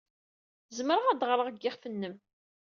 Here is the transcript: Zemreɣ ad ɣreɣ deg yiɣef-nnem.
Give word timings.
Zemreɣ 0.77 1.07
ad 1.09 1.21
ɣreɣ 1.29 1.47
deg 1.49 1.61
yiɣef-nnem. 1.63 2.15